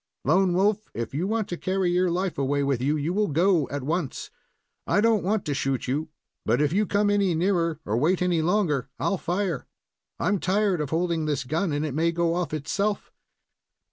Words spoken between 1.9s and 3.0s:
your life away with you,